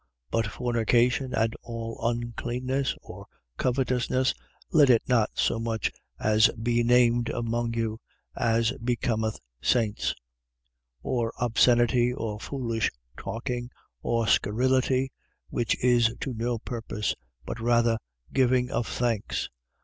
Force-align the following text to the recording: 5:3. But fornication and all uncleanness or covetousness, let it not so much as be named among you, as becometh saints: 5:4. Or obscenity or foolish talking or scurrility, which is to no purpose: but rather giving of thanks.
5:3. 0.31 0.31
But 0.31 0.47
fornication 0.47 1.33
and 1.35 1.53
all 1.61 1.99
uncleanness 2.01 2.95
or 3.03 3.27
covetousness, 3.57 4.33
let 4.71 4.89
it 4.89 5.03
not 5.07 5.29
so 5.35 5.59
much 5.59 5.91
as 6.19 6.47
be 6.59 6.81
named 6.83 7.29
among 7.29 7.75
you, 7.75 7.99
as 8.35 8.71
becometh 8.83 9.37
saints: 9.61 10.07
5:4. 10.07 10.13
Or 11.03 11.33
obscenity 11.39 12.11
or 12.13 12.39
foolish 12.39 12.89
talking 13.15 13.69
or 14.01 14.25
scurrility, 14.25 15.11
which 15.49 15.77
is 15.83 16.15
to 16.19 16.33
no 16.33 16.57
purpose: 16.57 17.13
but 17.45 17.59
rather 17.59 17.99
giving 18.33 18.71
of 18.71 18.87
thanks. 18.87 19.49